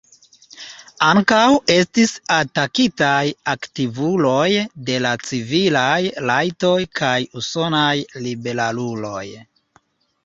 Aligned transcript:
Ankaŭ 1.07 1.41
estis 1.73 2.13
atakitaj 2.37 3.19
aktivuloj 3.53 4.47
de 4.89 4.97
la 5.07 5.13
civilaj 5.27 6.01
rajtoj 6.31 6.75
kaj 7.03 7.15
usonaj 7.43 7.95
liberaluloj. 8.29 9.27